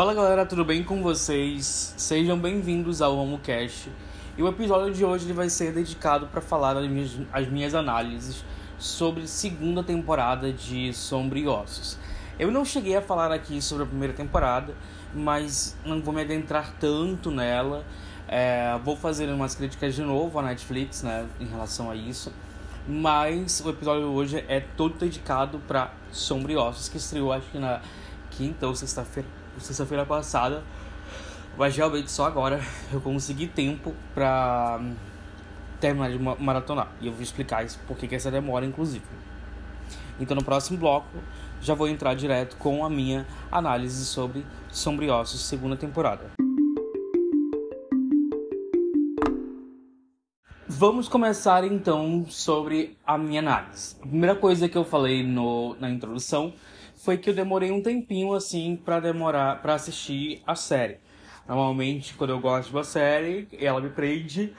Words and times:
Fala 0.00 0.14
galera, 0.14 0.46
tudo 0.46 0.64
bem 0.64 0.82
com 0.82 1.02
vocês? 1.02 1.92
Sejam 1.94 2.38
bem-vindos 2.38 3.02
ao 3.02 3.18
HomoCast. 3.18 3.92
E 4.34 4.42
o 4.42 4.48
episódio 4.48 4.94
de 4.94 5.04
hoje 5.04 5.30
vai 5.34 5.50
ser 5.50 5.74
dedicado 5.74 6.26
para 6.28 6.40
falar 6.40 6.74
as 6.74 6.88
minhas, 6.88 7.18
as 7.30 7.46
minhas 7.46 7.74
análises 7.74 8.42
sobre 8.78 9.26
segunda 9.26 9.82
temporada 9.82 10.50
de 10.50 10.90
Sombra 10.94 11.38
e 11.38 11.46
Ossos. 11.46 11.98
Eu 12.38 12.50
não 12.50 12.64
cheguei 12.64 12.96
a 12.96 13.02
falar 13.02 13.30
aqui 13.30 13.60
sobre 13.60 13.84
a 13.84 13.86
primeira 13.86 14.14
temporada, 14.14 14.74
mas 15.14 15.76
não 15.84 16.00
vou 16.00 16.14
me 16.14 16.22
adentrar 16.22 16.72
tanto 16.80 17.30
nela. 17.30 17.84
É, 18.26 18.80
vou 18.82 18.96
fazer 18.96 19.28
umas 19.28 19.54
críticas 19.54 19.94
de 19.94 20.00
novo 20.00 20.38
à 20.38 20.42
Netflix, 20.42 21.02
né, 21.02 21.26
em 21.38 21.44
relação 21.44 21.90
a 21.90 21.94
isso. 21.94 22.32
Mas 22.88 23.60
o 23.60 23.68
episódio 23.68 24.06
hoje 24.06 24.42
é 24.48 24.60
todo 24.60 24.96
dedicado 24.96 25.58
para 25.68 25.92
Sombra 26.10 26.52
e 26.52 26.56
Ossos, 26.56 26.88
que 26.88 26.96
estreou 26.96 27.34
acho 27.34 27.50
que 27.50 27.58
na 27.58 27.82
quinta 28.30 28.66
ou 28.66 28.74
sexta-feira 28.74 29.39
sexta-feira 29.58 30.04
passada. 30.04 30.62
Mas 31.56 31.76
realmente 31.76 32.10
só 32.10 32.26
agora 32.26 32.60
eu 32.92 33.00
consegui 33.00 33.46
tempo 33.46 33.94
pra 34.14 34.78
hum, 34.80 34.94
terminar 35.80 36.10
de 36.10 36.18
maratonar. 36.18 36.88
E 37.00 37.06
eu 37.06 37.12
vou 37.12 37.22
explicar 37.22 37.64
isso, 37.64 37.78
porque 37.86 38.06
que 38.06 38.14
essa 38.14 38.30
demora, 38.30 38.64
inclusive. 38.64 39.04
Então 40.18 40.34
no 40.34 40.44
próximo 40.44 40.78
bloco 40.78 41.08
já 41.60 41.74
vou 41.74 41.88
entrar 41.88 42.14
direto 42.14 42.56
com 42.56 42.84
a 42.84 42.90
minha 42.90 43.26
análise 43.50 44.04
sobre 44.04 44.44
Sombriossos 44.70 45.40
segunda 45.40 45.76
temporada. 45.76 46.30
Vamos 50.66 51.08
começar 51.08 51.64
então 51.64 52.24
sobre 52.28 52.96
a 53.06 53.18
minha 53.18 53.40
análise. 53.40 53.96
A 54.00 54.06
primeira 54.06 54.34
coisa 54.34 54.66
que 54.66 54.78
eu 54.78 54.84
falei 54.84 55.22
no, 55.22 55.76
na 55.78 55.90
introdução 55.90 56.54
foi 57.02 57.16
que 57.16 57.30
eu 57.30 57.34
demorei 57.34 57.70
um 57.70 57.82
tempinho 57.82 58.34
assim 58.34 58.76
para 58.76 59.00
demorar 59.00 59.60
para 59.62 59.74
assistir 59.74 60.42
a 60.46 60.54
série. 60.54 60.98
Normalmente, 61.48 62.14
quando 62.14 62.30
eu 62.30 62.40
gosto 62.40 62.68
de 62.68 62.76
uma 62.76 62.84
série, 62.84 63.48
ela 63.58 63.80
me 63.80 63.88
prende, 63.88 64.54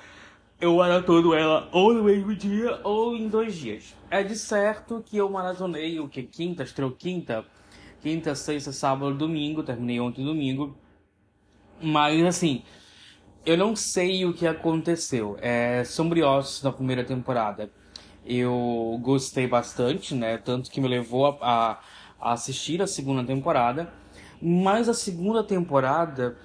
eu 0.59 0.75
maratono 0.75 1.33
ela 1.33 1.69
ou 1.71 1.93
no 1.93 2.03
mesmo 2.03 2.35
dia 2.35 2.79
ou 2.83 3.15
em 3.15 3.27
dois 3.27 3.55
dias. 3.55 3.95
É 4.09 4.23
de 4.23 4.35
certo 4.35 5.03
que 5.05 5.17
eu 5.17 5.29
maratonei 5.29 5.99
o 5.99 6.09
que? 6.09 6.23
Quinta, 6.23 6.63
estreou 6.63 6.91
quinta? 6.91 7.45
Quinta, 8.01 8.33
sexta, 8.33 8.71
sábado, 8.71 9.13
domingo, 9.13 9.63
terminei 9.63 9.99
ontem 9.99 10.25
domingo. 10.25 10.75
Mas 11.81 12.23
assim, 12.25 12.63
eu 13.45 13.55
não 13.55 13.75
sei 13.75 14.25
o 14.25 14.33
que 14.33 14.47
aconteceu. 14.47 15.37
É 15.41 15.83
Sombriossos 15.83 16.63
na 16.63 16.71
primeira 16.71 17.03
temporada. 17.03 17.71
Eu 18.25 18.99
gostei 19.01 19.47
bastante, 19.47 20.13
né? 20.13 20.37
Tanto 20.37 20.69
que 20.69 20.81
me 20.81 20.87
levou 20.87 21.25
a, 21.25 21.37
a 21.41 21.81
a 22.21 22.33
assistir 22.33 22.81
a 22.81 22.87
segunda 22.87 23.23
temporada, 23.23 23.91
mas 24.41 24.87
a 24.87 24.93
segunda 24.93 25.43
temporada 25.43 26.37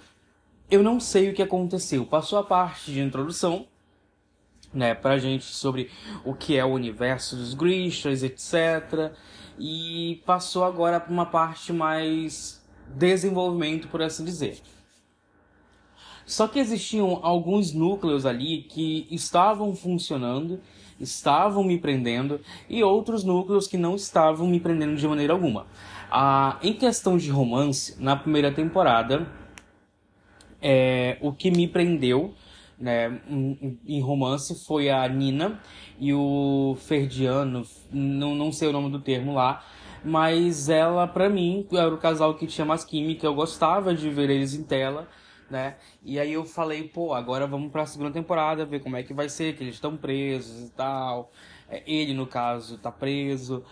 eu 0.70 0.82
não 0.82 0.98
sei 0.98 1.30
o 1.30 1.34
que 1.34 1.42
aconteceu. 1.42 2.04
Passou 2.04 2.38
a 2.38 2.42
parte 2.42 2.90
de 2.90 3.00
introdução, 3.00 3.66
né, 4.72 4.94
pra 4.94 5.18
gente 5.18 5.44
sobre 5.44 5.90
o 6.24 6.34
que 6.34 6.56
é 6.56 6.64
o 6.64 6.72
universo 6.72 7.36
dos 7.36 7.54
Grishas, 7.54 8.22
etc. 8.22 9.12
E 9.58 10.22
passou 10.26 10.64
agora 10.64 10.98
para 10.98 11.12
uma 11.12 11.26
parte 11.26 11.72
mais 11.72 12.62
desenvolvimento, 12.88 13.88
por 13.88 14.02
assim 14.02 14.24
dizer. 14.24 14.60
Só 16.26 16.48
que 16.48 16.58
existiam 16.58 17.20
alguns 17.22 17.72
núcleos 17.72 18.26
ali 18.26 18.62
que 18.64 19.06
estavam 19.10 19.74
funcionando 19.76 20.60
estavam 21.00 21.62
me 21.62 21.78
prendendo 21.78 22.40
e 22.68 22.82
outros 22.82 23.24
núcleos 23.24 23.66
que 23.66 23.76
não 23.76 23.94
estavam 23.94 24.46
me 24.46 24.60
prendendo 24.60 24.96
de 24.96 25.06
maneira 25.06 25.32
alguma. 25.32 25.66
Ah, 26.10 26.58
em 26.62 26.72
questão 26.72 27.16
de 27.16 27.30
romance, 27.30 27.96
na 28.02 28.16
primeira 28.16 28.52
temporada, 28.52 29.26
é, 30.60 31.18
o 31.20 31.32
que 31.32 31.50
me 31.50 31.66
prendeu 31.66 32.34
né, 32.78 33.20
em 33.86 34.00
romance 34.00 34.64
foi 34.66 34.90
a 34.90 35.08
Nina 35.08 35.60
e 35.98 36.12
o 36.12 36.76
Ferdiano, 36.80 37.66
não, 37.90 38.34
não 38.34 38.52
sei 38.52 38.68
o 38.68 38.72
nome 38.72 38.90
do 38.90 39.00
termo 39.00 39.34
lá, 39.34 39.64
mas 40.04 40.68
ela, 40.68 41.06
para 41.06 41.28
mim, 41.28 41.66
era 41.72 41.92
o 41.92 41.98
casal 41.98 42.34
que 42.34 42.46
tinha 42.46 42.64
mais 42.64 42.84
química, 42.84 43.26
eu 43.26 43.34
gostava 43.34 43.94
de 43.94 44.08
ver 44.10 44.30
eles 44.30 44.54
em 44.54 44.62
tela 44.62 45.08
né? 45.50 45.76
E 46.02 46.18
aí 46.18 46.32
eu 46.32 46.44
falei, 46.44 46.88
pô, 46.88 47.14
agora 47.14 47.46
vamos 47.46 47.70
pra 47.70 47.86
segunda 47.86 48.10
temporada, 48.10 48.64
ver 48.64 48.80
como 48.80 48.96
é 48.96 49.02
que 49.02 49.14
vai 49.14 49.28
ser, 49.28 49.54
que 49.56 49.62
eles 49.62 49.74
estão 49.74 49.96
presos 49.96 50.68
e 50.68 50.70
tal. 50.70 51.30
É, 51.68 51.82
ele, 51.86 52.14
no 52.14 52.26
caso, 52.26 52.78
tá 52.78 52.90
preso. 52.90 53.64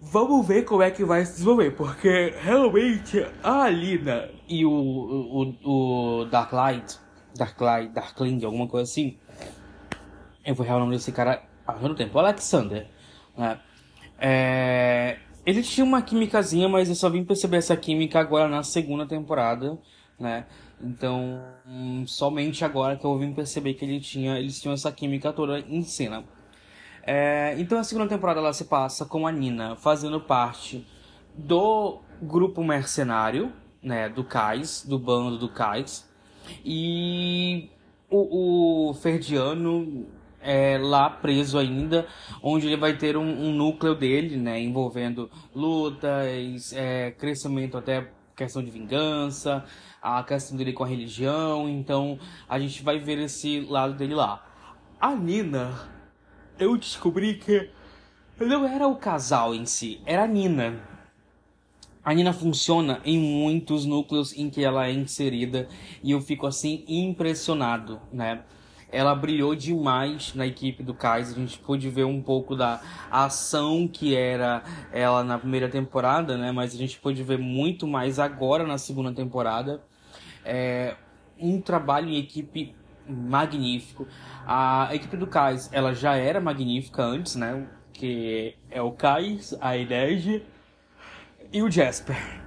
Vamos 0.00 0.46
ver 0.46 0.64
como 0.64 0.82
é 0.82 0.90
que 0.90 1.04
vai 1.04 1.24
se 1.24 1.32
desenvolver, 1.32 1.70
porque 1.72 2.34
realmente 2.38 3.26
a 3.42 3.64
Alina 3.64 4.28
e 4.46 4.64
o, 4.64 4.70
o, 4.70 6.20
o 6.20 6.24
Darklight, 6.26 6.98
Darklight, 7.34 7.92
Darkling, 7.94 8.44
alguma 8.44 8.66
coisa 8.66 8.90
assim. 8.90 9.16
Eu 10.44 10.54
vou 10.54 10.66
errar 10.66 10.76
o 10.76 10.80
nome 10.80 10.96
desse 10.96 11.12
cara 11.12 11.42
há 11.66 11.72
muito 11.72 11.96
tempo, 11.96 12.18
Alexander, 12.18 12.86
né? 13.36 13.58
É, 14.18 15.18
eles 15.44 15.68
tinham 15.68 15.86
uma 15.86 16.02
químicazinha, 16.02 16.68
mas 16.68 16.88
eu 16.88 16.94
só 16.94 17.08
vim 17.08 17.24
perceber 17.24 17.58
essa 17.58 17.76
química 17.76 18.20
agora 18.20 18.48
na 18.48 18.62
segunda 18.62 19.06
temporada, 19.06 19.78
né? 20.18 20.46
Então, 20.80 21.42
somente 22.06 22.64
agora 22.64 22.96
que 22.96 23.04
eu 23.04 23.18
vim 23.18 23.32
perceber 23.32 23.74
que 23.74 23.84
ele 23.84 24.00
tinha, 24.00 24.38
eles 24.38 24.60
tinham 24.60 24.74
essa 24.74 24.92
química 24.92 25.32
toda 25.32 25.58
em 25.60 25.82
cena. 25.82 26.24
É, 27.02 27.54
então 27.58 27.78
a 27.78 27.84
segunda 27.84 28.08
temporada 28.08 28.40
ela 28.40 28.52
se 28.52 28.64
passa 28.64 29.04
com 29.06 29.26
a 29.26 29.32
Nina 29.32 29.76
fazendo 29.76 30.20
parte 30.20 30.84
do 31.36 32.00
grupo 32.20 32.64
mercenário, 32.64 33.52
né, 33.80 34.08
do 34.08 34.24
Cais, 34.24 34.84
do 34.84 34.98
bando 34.98 35.38
do 35.38 35.48
Cais, 35.48 36.08
e 36.64 37.70
o, 38.10 38.88
o 38.90 38.94
Ferdiano 38.94 40.06
é 40.40 40.78
lá 40.78 41.08
preso 41.08 41.58
ainda, 41.58 42.06
onde 42.42 42.66
ele 42.66 42.76
vai 42.76 42.96
ter 42.96 43.16
um, 43.16 43.48
um 43.48 43.52
núcleo 43.52 43.94
dele, 43.94 44.36
né, 44.36 44.60
envolvendo 44.60 45.30
lutas, 45.54 46.72
é, 46.72 47.12
crescimento 47.12 47.76
até 47.76 48.10
questão 48.36 48.62
de 48.62 48.70
vingança, 48.70 49.64
a 50.02 50.22
questão 50.22 50.56
dele 50.56 50.74
com 50.74 50.84
a 50.84 50.86
religião, 50.86 51.68
então 51.68 52.18
a 52.46 52.58
gente 52.58 52.82
vai 52.82 52.98
ver 52.98 53.18
esse 53.18 53.60
lado 53.60 53.94
dele 53.94 54.14
lá. 54.14 54.46
A 55.00 55.16
Nina, 55.16 55.88
eu 56.58 56.76
descobri 56.76 57.34
que 57.34 57.70
não 58.38 58.66
era 58.66 58.86
o 58.86 58.96
casal 58.96 59.54
em 59.54 59.64
si, 59.64 60.02
era 60.04 60.24
a 60.24 60.26
Nina. 60.26 60.78
A 62.04 62.12
Nina 62.12 62.32
funciona 62.32 63.00
em 63.04 63.18
muitos 63.18 63.86
núcleos 63.86 64.36
em 64.36 64.50
que 64.50 64.62
ela 64.62 64.86
é 64.86 64.92
inserida 64.92 65.66
e 66.02 66.10
eu 66.10 66.20
fico 66.20 66.46
assim 66.46 66.84
impressionado, 66.86 68.00
né? 68.12 68.44
Ela 68.90 69.14
brilhou 69.14 69.54
demais 69.54 70.34
na 70.34 70.46
equipe 70.46 70.82
do 70.82 70.94
Kais. 70.94 71.32
A 71.32 71.34
gente 71.34 71.58
pôde 71.58 71.88
ver 71.90 72.04
um 72.04 72.22
pouco 72.22 72.54
da 72.54 72.80
ação 73.10 73.88
que 73.88 74.14
era 74.14 74.62
ela 74.92 75.24
na 75.24 75.38
primeira 75.38 75.68
temporada, 75.68 76.36
né? 76.36 76.52
Mas 76.52 76.74
a 76.74 76.78
gente 76.78 76.98
pôde 76.98 77.22
ver 77.22 77.38
muito 77.38 77.86
mais 77.86 78.18
agora 78.18 78.66
na 78.66 78.78
segunda 78.78 79.12
temporada. 79.12 79.82
É 80.44 80.96
um 81.38 81.60
trabalho 81.60 82.08
em 82.08 82.16
equipe 82.16 82.74
magnífico. 83.08 84.06
A 84.46 84.88
equipe 84.92 85.16
do 85.16 85.26
Kais, 85.26 85.68
ela 85.72 85.92
já 85.94 86.16
era 86.16 86.40
magnífica 86.40 87.02
antes, 87.02 87.36
né? 87.36 87.66
Que 87.92 88.54
é 88.70 88.80
o 88.80 88.92
Kais, 88.92 89.56
a 89.60 89.76
Inege 89.76 90.42
e 91.52 91.62
o 91.62 91.70
Jasper. 91.70 92.45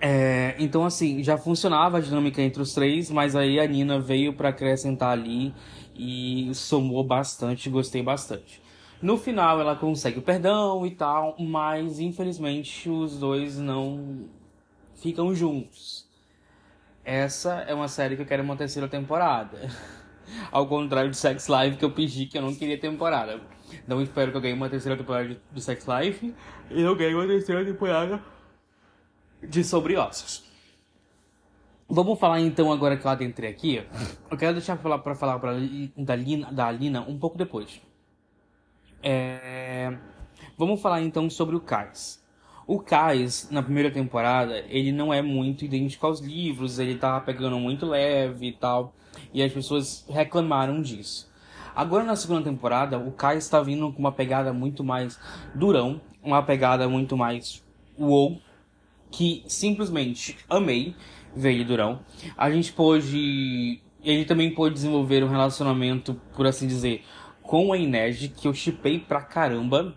É, 0.00 0.54
então, 0.58 0.84
assim, 0.84 1.22
já 1.22 1.36
funcionava 1.36 1.98
a 1.98 2.00
dinâmica 2.00 2.40
entre 2.40 2.62
os 2.62 2.72
três, 2.72 3.10
mas 3.10 3.34
aí 3.34 3.58
a 3.58 3.66
Nina 3.66 3.98
veio 3.98 4.32
para 4.32 4.50
acrescentar 4.50 5.10
ali 5.10 5.52
e 5.96 6.50
somou 6.54 7.02
bastante, 7.02 7.68
gostei 7.68 8.02
bastante. 8.02 8.62
No 9.02 9.16
final 9.16 9.60
ela 9.60 9.76
consegue 9.76 10.18
o 10.18 10.22
perdão 10.22 10.86
e 10.86 10.90
tal, 10.92 11.36
mas 11.38 11.98
infelizmente 11.98 12.88
os 12.88 13.18
dois 13.18 13.58
não 13.58 14.24
ficam 14.94 15.34
juntos. 15.34 16.06
Essa 17.04 17.64
é 17.66 17.74
uma 17.74 17.88
série 17.88 18.16
que 18.16 18.22
eu 18.22 18.26
quero 18.26 18.42
uma 18.42 18.56
terceira 18.56 18.88
temporada. 18.88 19.68
Ao 20.52 20.66
contrário 20.66 21.10
de 21.10 21.16
Sex 21.16 21.48
Life, 21.48 21.78
que 21.78 21.84
eu 21.84 21.90
pedi 21.90 22.26
que 22.26 22.36
eu 22.36 22.42
não 22.42 22.54
queria 22.54 22.78
temporada. 22.78 23.40
Não 23.86 24.02
espero 24.02 24.30
que 24.30 24.36
eu 24.36 24.40
ganhe 24.40 24.54
uma 24.54 24.68
terceira 24.68 24.96
temporada 24.96 25.36
de 25.52 25.60
Sex 25.62 25.86
Life 25.86 26.34
eu 26.70 26.94
ganhe 26.94 27.14
uma 27.14 27.26
terceira 27.26 27.64
temporada 27.64 28.22
de 29.42 29.64
sobre 29.64 29.96
ossos. 29.96 30.44
Vamos 31.88 32.18
falar 32.18 32.40
então 32.40 32.70
agora 32.70 32.96
que 32.96 33.06
eu 33.06 33.10
adentrei 33.10 33.50
aqui. 33.50 33.82
Eu 34.30 34.36
quero 34.36 34.52
deixar 34.52 34.76
para 34.76 34.82
falar, 34.82 34.98
pra 34.98 35.14
falar 35.14 35.38
pra, 35.38 35.52
da, 35.96 36.14
Lina, 36.14 36.52
da 36.52 36.66
Alina 36.66 37.00
um 37.00 37.18
pouco 37.18 37.38
depois. 37.38 37.80
É... 39.02 39.96
Vamos 40.56 40.82
falar 40.82 41.00
então 41.00 41.30
sobre 41.30 41.56
o 41.56 41.60
Kais. 41.60 42.22
O 42.66 42.78
Kais, 42.78 43.48
na 43.50 43.62
primeira 43.62 43.90
temporada, 43.90 44.58
ele 44.68 44.92
não 44.92 45.14
é 45.14 45.22
muito 45.22 45.64
idêntico 45.64 46.06
aos 46.06 46.20
livros, 46.20 46.78
ele 46.78 46.96
tava 46.96 47.24
pegando 47.24 47.58
muito 47.58 47.86
leve 47.86 48.48
e 48.48 48.52
tal, 48.52 48.92
e 49.32 49.42
as 49.42 49.50
pessoas 49.50 50.04
reclamaram 50.06 50.82
disso. 50.82 51.30
Agora 51.74 52.04
na 52.04 52.16
segunda 52.16 52.42
temporada, 52.42 52.98
o 52.98 53.12
Kais 53.12 53.44
está 53.44 53.62
vindo 53.62 53.90
com 53.90 54.00
uma 54.00 54.12
pegada 54.12 54.52
muito 54.52 54.84
mais 54.84 55.18
durão, 55.54 55.98
uma 56.22 56.42
pegada 56.42 56.86
muito 56.86 57.16
mais 57.16 57.64
wow, 57.98 58.38
que 59.10 59.44
simplesmente 59.46 60.36
amei 60.48 60.94
ver 61.34 61.52
ele 61.52 61.64
durão. 61.64 62.00
A 62.36 62.50
gente 62.50 62.72
pôde. 62.72 63.80
Ele 64.02 64.24
também 64.24 64.54
pôde 64.54 64.74
desenvolver 64.74 65.24
um 65.24 65.28
relacionamento, 65.28 66.14
por 66.34 66.46
assim 66.46 66.66
dizer, 66.66 67.04
com 67.42 67.72
a 67.72 67.78
Inês, 67.78 68.30
que 68.36 68.46
eu 68.46 68.54
chipei 68.54 68.98
pra 68.98 69.22
caramba. 69.22 69.94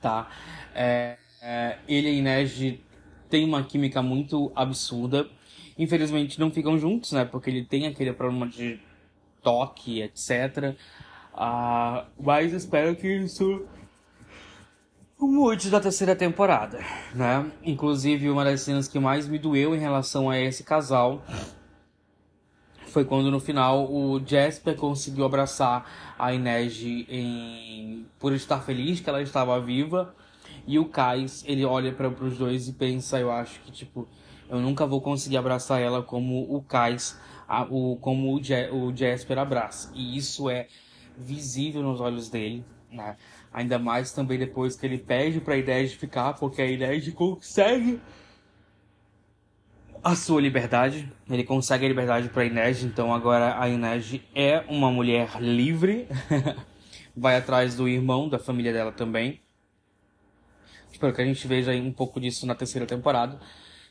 Tá? 0.00 0.28
É, 0.74 1.16
é, 1.42 1.78
ele 1.88 2.08
e 2.08 2.10
a 2.10 2.14
Inês 2.14 2.78
têm 3.28 3.44
uma 3.44 3.62
química 3.62 4.02
muito 4.02 4.50
absurda. 4.54 5.28
Infelizmente 5.78 6.40
não 6.40 6.50
ficam 6.50 6.76
juntos, 6.76 7.12
né? 7.12 7.24
Porque 7.24 7.50
ele 7.50 7.64
tem 7.64 7.86
aquele 7.86 8.12
problema 8.12 8.48
de 8.48 8.80
toque, 9.42 10.02
etc. 10.02 10.74
Ah, 11.32 12.06
mas 12.20 12.52
espero 12.52 12.96
que 12.96 13.06
isso 13.06 13.64
mude 15.26 15.70
da 15.70 15.80
terceira 15.80 16.14
temporada, 16.14 16.78
né? 17.14 17.50
Inclusive, 17.64 18.30
uma 18.30 18.44
das 18.44 18.60
cenas 18.60 18.86
que 18.86 18.98
mais 18.98 19.26
me 19.26 19.38
doeu 19.38 19.74
em 19.74 19.78
relação 19.78 20.30
a 20.30 20.38
esse 20.38 20.62
casal 20.62 21.22
foi 22.88 23.04
quando 23.04 23.30
no 23.30 23.38
final 23.38 23.90
o 23.92 24.20
Jasper 24.24 24.76
conseguiu 24.76 25.24
abraçar 25.24 26.14
a 26.18 26.32
Inês 26.32 26.80
em... 26.82 28.06
por 28.18 28.32
estar 28.32 28.60
feliz 28.60 29.00
que 29.00 29.08
ela 29.08 29.22
estava 29.22 29.60
viva. 29.60 30.14
E 30.66 30.78
o 30.78 30.84
Kais, 30.84 31.44
ele 31.46 31.64
olha 31.64 31.92
para 31.92 32.08
os 32.08 32.36
dois 32.36 32.68
e 32.68 32.72
pensa, 32.72 33.18
eu 33.18 33.30
acho 33.30 33.60
que 33.60 33.70
tipo, 33.70 34.06
eu 34.48 34.60
nunca 34.60 34.86
vou 34.86 35.00
conseguir 35.00 35.36
abraçar 35.36 35.80
ela 35.80 36.02
como 36.02 36.42
o 36.54 36.62
Kais, 36.62 37.18
a, 37.46 37.62
o, 37.62 37.96
como 37.96 38.34
o, 38.34 38.42
Je, 38.42 38.68
o 38.70 38.94
Jasper 38.94 39.38
abraça. 39.38 39.90
E 39.94 40.16
isso 40.16 40.50
é 40.50 40.66
visível 41.16 41.82
nos 41.82 42.00
olhos 42.00 42.28
dele, 42.28 42.64
né? 42.90 43.16
Ainda 43.52 43.78
mais 43.78 44.12
também 44.12 44.38
depois 44.38 44.76
que 44.76 44.86
ele 44.86 44.98
pede 44.98 45.40
para 45.40 45.54
a 45.54 45.58
de 45.58 45.96
ficar, 45.96 46.34
porque 46.34 46.62
a 46.62 46.98
de 46.98 47.12
consegue 47.12 48.00
a 50.02 50.14
sua 50.14 50.40
liberdade. 50.40 51.10
Ele 51.28 51.44
consegue 51.44 51.84
a 51.84 51.88
liberdade 51.88 52.28
para 52.28 52.44
Inês, 52.44 52.82
então 52.82 53.12
agora 53.12 53.60
a 53.60 53.68
Inês 53.68 54.20
é 54.34 54.64
uma 54.68 54.90
mulher 54.90 55.40
livre. 55.40 56.08
Vai 57.16 57.36
atrás 57.36 57.74
do 57.74 57.88
irmão 57.88 58.28
da 58.28 58.38
família 58.38 58.72
dela 58.72 58.92
também. 58.92 59.40
Espero 60.90 61.12
que 61.12 61.20
a 61.20 61.24
gente 61.24 61.46
veja 61.46 61.72
um 61.72 61.92
pouco 61.92 62.20
disso 62.20 62.46
na 62.46 62.54
terceira 62.54 62.86
temporada. 62.86 63.38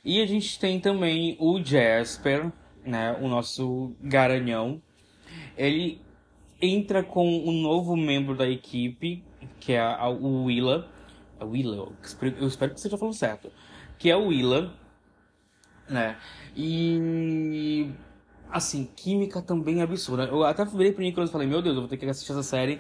E 0.04 0.22
a 0.22 0.26
gente 0.26 0.58
tem 0.60 0.80
também 0.80 1.36
o 1.40 1.62
Jasper, 1.62 2.52
né, 2.86 3.18
o 3.22 3.28
nosso 3.28 3.94
garanhão. 4.02 4.82
Ele 5.58 6.02
entra 6.62 7.04
com 7.04 7.28
um 7.28 7.62
novo 7.62 7.96
membro 7.96 8.36
da 8.36 8.48
equipe, 8.48 9.24
que 9.60 9.74
é 9.74 9.80
a, 9.82 10.08
o 10.08 10.46
Willa. 10.46 10.88
A 11.40 11.46
Willa, 11.46 11.76
eu 11.76 11.94
espero 12.02 12.34
que 12.34 12.42
você 12.80 12.88
esteja 12.88 12.98
falando 12.98 13.16
certo. 13.16 13.52
Que 13.98 14.10
é 14.10 14.16
o 14.16 14.28
Willa, 14.28 14.74
né? 15.90 16.18
E 16.56 17.92
assim, 18.50 18.90
química 18.96 19.42
também 19.42 19.80
é 19.80 19.84
absurda. 19.84 20.26
Eu 20.26 20.44
até 20.44 20.66
virei 20.66 20.92
pro 20.92 21.04
Nicolas 21.04 21.30
e 21.30 21.34
falei, 21.34 21.48
meu 21.48 21.62
Deus, 21.62 21.76
eu 21.76 21.82
vou 21.82 21.90
ter 21.90 21.98
que 21.98 22.06
assistir 22.06 22.32
essa 22.32 22.44
série 22.44 22.80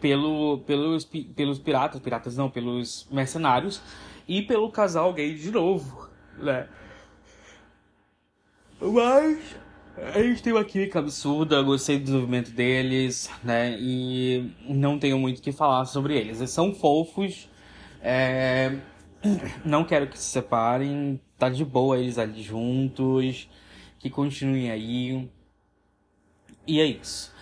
pelo, 0.00 0.58
pelos, 0.66 1.04
pelos 1.04 1.58
piratas, 1.58 2.00
piratas 2.00 2.36
não, 2.36 2.50
pelos 2.50 3.06
mercenários 3.10 3.80
e 4.26 4.42
pelo 4.42 4.70
casal 4.70 5.12
gay 5.12 5.34
de 5.34 5.50
novo, 5.50 6.08
né? 6.38 6.68
Mas 8.80 9.56
a 9.96 10.22
gente 10.22 10.42
tem 10.42 10.52
uma 10.52 10.64
química 10.64 10.98
absurda, 10.98 11.62
gostei 11.62 11.98
do 11.98 12.04
desenvolvimento 12.04 12.50
deles, 12.50 13.30
né? 13.42 13.76
E 13.78 14.52
não 14.68 14.98
tenho 14.98 15.18
muito 15.18 15.38
o 15.38 15.42
que 15.42 15.52
falar 15.52 15.84
sobre 15.84 16.18
eles. 16.18 16.38
Eles 16.38 16.50
são 16.50 16.74
fofos, 16.74 17.48
é... 18.00 18.76
não 19.64 19.84
quero 19.84 20.08
que 20.08 20.18
se 20.18 20.24
separem, 20.24 21.20
tá 21.38 21.48
de 21.48 21.64
boa 21.64 21.98
eles 21.98 22.18
ali 22.18 22.42
juntos, 22.42 23.48
que 23.98 24.10
continuem 24.10 24.70
aí. 24.70 25.30
E 26.66 26.80
é 26.80 26.86
isso. 26.86 27.32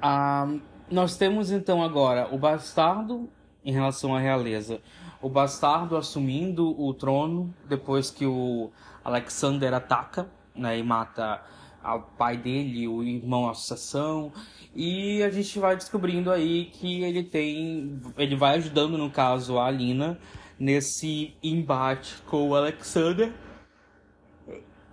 Ah, 0.00 0.46
nós 0.90 1.16
temos 1.16 1.50
então 1.50 1.82
agora 1.82 2.32
o 2.32 2.38
bastardo 2.38 3.28
em 3.64 3.72
relação 3.72 4.14
à 4.14 4.20
realeza. 4.20 4.80
O 5.20 5.28
bastardo 5.28 5.96
assumindo 5.96 6.80
o 6.80 6.94
trono 6.94 7.52
depois 7.68 8.10
que 8.10 8.24
o 8.24 8.70
Alexander 9.02 9.74
ataca 9.74 10.28
né, 10.54 10.78
e 10.78 10.82
mata 10.82 11.42
ao 11.86 12.02
pai 12.02 12.36
dele, 12.36 12.88
o 12.88 13.00
irmão 13.02 13.48
associação, 13.48 14.32
e 14.74 15.22
a 15.22 15.30
gente 15.30 15.56
vai 15.60 15.76
descobrindo 15.76 16.32
aí 16.32 16.66
que 16.66 17.04
ele 17.04 17.22
tem, 17.22 18.02
ele 18.18 18.34
vai 18.34 18.56
ajudando 18.56 18.98
no 18.98 19.08
caso 19.08 19.56
a 19.56 19.66
Alina 19.66 20.18
nesse 20.58 21.34
embate 21.42 22.16
com 22.26 22.48
o 22.48 22.56
Alexander. 22.56 23.32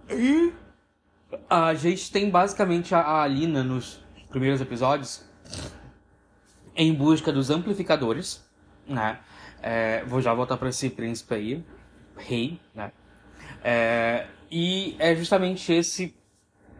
E 0.08 0.54
a 1.50 1.74
gente 1.74 2.12
tem 2.12 2.30
basicamente 2.30 2.94
a 2.94 3.24
Alina 3.24 3.64
nos 3.64 4.00
primeiros 4.30 4.62
episódios 4.62 5.26
em 6.76 6.94
busca 6.94 7.32
dos 7.32 7.50
amplificadores, 7.50 8.48
né? 8.88 9.20
É, 9.62 10.04
vou 10.06 10.22
já 10.22 10.34
voltar 10.34 10.58
para 10.58 10.70
esse 10.70 10.90
príncipe 10.90 11.34
aí, 11.34 11.66
rei, 12.18 12.60
né? 12.76 12.92
É, 13.64 14.28
e 14.52 14.96
é 15.00 15.16
justamente 15.16 15.72
esse 15.74 16.16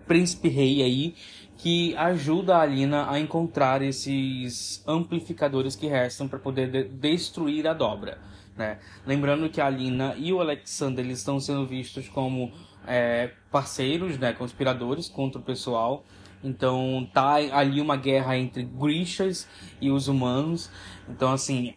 príncipe 0.08 0.50
rei 0.50 0.82
aí 0.82 1.16
que 1.58 1.96
ajuda 1.96 2.58
a 2.58 2.62
Alina 2.62 3.10
a 3.10 3.20
encontrar 3.20 3.82
esses 3.82 4.84
amplificadores 4.86 5.76
que 5.76 5.88
restam 5.88 6.28
para 6.28 6.38
poder 6.38 6.70
de 6.70 6.84
destruir 6.84 7.68
a 7.68 7.74
dobra. 7.74 8.18
Né? 8.58 8.80
Lembrando 9.06 9.50
que 9.50 9.62
a 9.62 9.68
Alina 9.68 10.14
e 10.18 10.34
o 10.34 10.42
Alexander 10.42 11.04
eles 11.04 11.20
estão 11.20 11.40
sendo 11.40 11.66
vistos 11.66 12.10
como 12.10 12.52
é, 12.86 13.32
parceiros, 13.52 14.18
né, 14.18 14.34
conspiradores 14.34 15.08
contra 15.08 15.40
o 15.40 15.44
pessoal. 15.44 16.04
Então 16.44 17.10
tá 17.14 17.36
ali 17.36 17.80
uma 17.80 17.96
guerra 17.96 18.38
entre 18.38 18.64
Grishas 18.64 19.48
e 19.80 19.90
os 19.90 20.10
humanos. 20.10 20.70
Então 21.10 21.32
assim, 21.32 21.74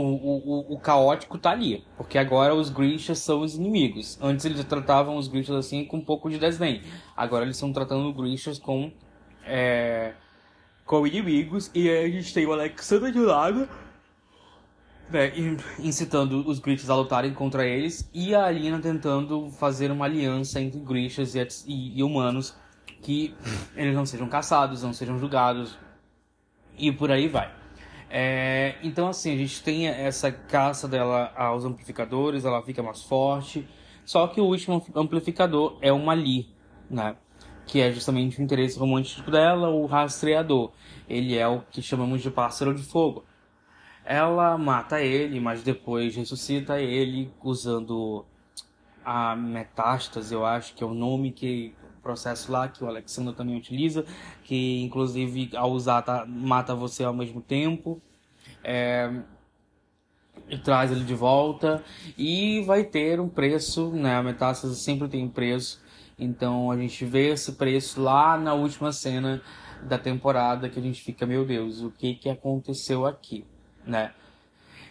o, 0.00 0.70
o, 0.70 0.74
o 0.74 0.78
caótico 0.78 1.38
tá 1.38 1.50
ali. 1.50 1.84
Porque 1.96 2.18
agora 2.18 2.54
os 2.54 2.70
Grishas 2.70 3.18
são 3.18 3.40
os 3.40 3.54
inimigos. 3.54 4.18
Antes 4.20 4.44
eles 4.44 4.62
tratavam 4.64 5.16
os 5.16 5.28
Grishas 5.28 5.56
assim 5.56 5.84
com 5.84 5.98
um 5.98 6.04
pouco 6.04 6.30
de 6.30 6.38
desdém. 6.38 6.82
Agora 7.16 7.44
eles 7.44 7.56
estão 7.56 7.72
tratando 7.72 8.08
os 8.08 8.16
Grishas 8.16 8.58
com, 8.58 8.92
é, 9.44 10.12
com 10.84 11.06
inimigos. 11.06 11.70
E 11.74 11.88
aí 11.88 12.06
a 12.06 12.08
gente 12.08 12.32
tem 12.32 12.46
o 12.46 12.52
Alexander 12.52 13.12
de 13.12 13.20
lado. 13.20 13.68
Né, 15.10 15.32
incitando 15.78 16.46
os 16.46 16.58
Grishas 16.58 16.90
a 16.90 16.94
lutarem 16.94 17.32
contra 17.32 17.66
eles. 17.66 18.08
E 18.12 18.34
a 18.34 18.46
Alina 18.46 18.78
tentando 18.78 19.50
fazer 19.50 19.90
uma 19.90 20.04
aliança 20.04 20.60
entre 20.60 20.80
Grishas 20.80 21.34
e, 21.34 21.46
e, 21.66 21.98
e 21.98 22.02
humanos. 22.02 22.54
Que 23.00 23.34
eles 23.76 23.94
não 23.94 24.04
sejam 24.04 24.28
caçados, 24.28 24.82
não 24.82 24.92
sejam 24.92 25.18
julgados. 25.18 25.78
E 26.76 26.92
por 26.92 27.10
aí 27.10 27.26
vai. 27.26 27.57
É, 28.10 28.76
então, 28.82 29.08
assim, 29.08 29.34
a 29.34 29.36
gente 29.36 29.62
tem 29.62 29.86
essa 29.86 30.32
caça 30.32 30.88
dela 30.88 31.32
aos 31.36 31.64
amplificadores, 31.64 32.44
ela 32.44 32.62
fica 32.62 32.82
mais 32.82 33.02
forte. 33.02 33.68
Só 34.04 34.26
que 34.26 34.40
o 34.40 34.44
último 34.44 34.82
amplificador 34.94 35.78
é 35.82 35.92
uma 35.92 36.14
Li, 36.14 36.48
né? 36.90 37.16
Que 37.66 37.80
é 37.80 37.92
justamente 37.92 38.40
o 38.40 38.42
interesse 38.42 38.78
romântico 38.78 39.30
dela, 39.30 39.68
o 39.68 39.84
rastreador. 39.84 40.72
Ele 41.06 41.36
é 41.36 41.46
o 41.46 41.60
que 41.70 41.82
chamamos 41.82 42.22
de 42.22 42.30
pássaro 42.30 42.74
de 42.74 42.82
fogo. 42.82 43.24
Ela 44.04 44.56
mata 44.56 45.02
ele, 45.02 45.38
mas 45.38 45.62
depois 45.62 46.16
ressuscita 46.16 46.80
ele 46.80 47.30
usando 47.42 48.24
a 49.04 49.36
metástase, 49.36 50.34
eu 50.34 50.44
acho 50.44 50.74
que 50.74 50.82
é 50.82 50.86
o 50.86 50.92
nome 50.92 51.32
que 51.32 51.74
processo 52.08 52.50
lá 52.50 52.66
que 52.68 52.82
o 52.82 52.86
Alexandre 52.86 53.34
também 53.34 53.54
utiliza, 53.54 54.02
que 54.42 54.80
inclusive 54.82 55.50
ao 55.54 55.70
usar 55.72 56.00
tá, 56.00 56.24
mata 56.26 56.74
você 56.74 57.04
ao 57.04 57.12
mesmo 57.12 57.42
tempo. 57.42 58.00
É, 58.64 59.12
e 60.48 60.56
traz 60.56 60.90
ele 60.90 61.04
de 61.04 61.14
volta 61.14 61.84
e 62.16 62.62
vai 62.62 62.82
ter 62.82 63.20
um 63.20 63.28
preço, 63.28 63.90
né? 63.90 64.16
A 64.16 64.22
metástase 64.22 64.76
sempre 64.76 65.06
tem 65.06 65.22
um 65.22 65.28
preço. 65.28 65.82
Então 66.18 66.70
a 66.70 66.76
gente 66.78 67.04
vê 67.04 67.28
esse 67.28 67.52
preço 67.52 68.00
lá 68.00 68.38
na 68.38 68.54
última 68.54 68.90
cena 68.90 69.42
da 69.82 69.98
temporada 69.98 70.70
que 70.70 70.78
a 70.78 70.82
gente 70.82 71.02
fica, 71.02 71.26
meu 71.26 71.44
Deus, 71.44 71.82
o 71.82 71.90
que 71.90 72.14
que 72.14 72.30
aconteceu 72.30 73.04
aqui, 73.04 73.44
né? 73.84 74.12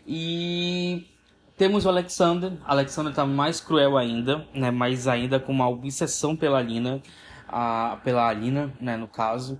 E 0.05 1.07
temos 1.57 1.85
o 1.85 1.89
Alexander. 1.89 2.53
Alexander 2.63 3.13
tá 3.13 3.25
mais 3.25 3.59
cruel 3.59 3.97
ainda, 3.97 4.47
né? 4.53 4.69
Mais 4.71 5.07
ainda 5.07 5.39
com 5.39 5.51
uma 5.51 5.67
obsessão 5.67 6.35
pela 6.35 6.59
Alina, 6.59 7.01
a, 7.47 7.97
pela 8.03 8.27
Alina, 8.27 8.71
né? 8.79 8.95
No 8.95 9.07
caso. 9.07 9.59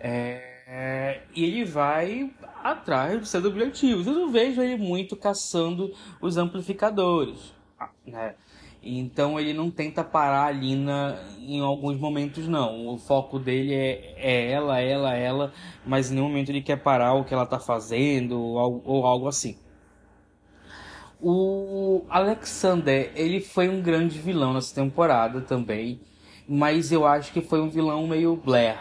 É, 0.00 1.22
e 1.34 1.44
ele 1.44 1.64
vai 1.64 2.30
atrás 2.62 3.18
dos 3.20 3.28
seus 3.28 3.44
objetivos. 3.44 4.06
Eu 4.06 4.14
não 4.14 4.30
vejo 4.30 4.60
ele 4.60 4.76
muito 4.76 5.16
caçando 5.16 5.92
os 6.20 6.36
amplificadores, 6.36 7.54
né? 8.04 8.34
Então 8.82 9.38
ele 9.38 9.52
não 9.52 9.70
tenta 9.70 10.04
parar 10.04 10.46
a 10.46 10.50
Lina 10.50 11.18
em 11.38 11.60
alguns 11.60 11.98
momentos 11.98 12.46
não. 12.48 12.88
O 12.88 12.98
foco 12.98 13.38
dele 13.38 13.74
é, 13.74 14.14
é 14.16 14.50
ela, 14.50 14.80
ela, 14.80 15.14
ela, 15.14 15.52
mas 15.86 16.10
em 16.10 16.14
nenhum 16.14 16.28
momento 16.28 16.50
ele 16.50 16.62
quer 16.62 16.76
parar 16.76 17.14
o 17.14 17.24
que 17.24 17.34
ela 17.34 17.46
tá 17.46 17.58
fazendo 17.58 18.38
ou, 18.40 18.82
ou 18.84 19.06
algo 19.06 19.28
assim. 19.28 19.56
O 21.20 22.04
Alexander, 22.08 23.10
ele 23.16 23.40
foi 23.40 23.68
um 23.68 23.82
grande 23.82 24.20
vilão 24.20 24.54
nessa 24.54 24.72
temporada 24.72 25.40
também, 25.40 26.00
mas 26.48 26.92
eu 26.92 27.04
acho 27.04 27.32
que 27.32 27.40
foi 27.40 27.60
um 27.60 27.68
vilão 27.68 28.06
meio 28.06 28.36
Blair. 28.36 28.78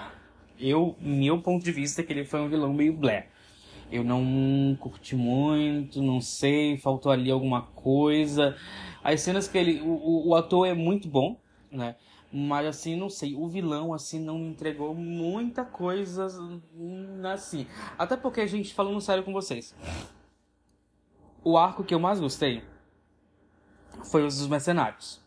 Eu, 0.60 0.96
meu 1.02 1.42
ponto 1.42 1.64
de 1.64 1.72
vista, 1.72 2.02
é 2.02 2.04
que 2.04 2.14
ele 2.14 2.26
foi 2.26 2.40
um 2.40 2.48
vilão 2.48 2.72
meio 2.72 2.94
Blair. 2.94 3.26
Eu 3.92 4.04
não 4.04 4.78
curti 4.80 5.16
muito, 5.16 6.00
não 6.00 6.22
sei, 6.22 6.78
faltou 6.78 7.12
ali 7.12 7.32
alguma 7.32 7.64
coisa. 7.64 8.56
As 9.04 9.22
cenas 9.22 9.48
que 9.48 9.58
ele. 9.58 9.82
O, 9.82 10.30
o, 10.30 10.36
ator 10.36 10.68
é 10.68 10.76
muito 10.76 11.08
bom, 11.08 11.40
né? 11.72 11.96
Mas 12.32 12.68
assim, 12.68 12.96
não 12.96 13.10
sei, 13.10 13.34
o 13.34 13.48
vilão 13.48 13.94
assim 13.94 14.20
não 14.20 14.38
me 14.38 14.50
entregou 14.50 14.94
muita 14.94 15.64
coisa 15.66 16.28
assim. 17.34 17.66
Até 17.98 18.16
porque, 18.16 18.46
gente, 18.46 18.74
falando 18.74 19.02
sério 19.02 19.24
com 19.24 19.34
vocês 19.34 19.74
o 21.48 21.58
arco 21.58 21.82
que 21.82 21.94
eu 21.94 22.00
mais 22.00 22.20
gostei 22.20 22.62
foi 24.12 24.26
os 24.26 24.38
dos 24.38 24.48
mercenários, 24.50 25.22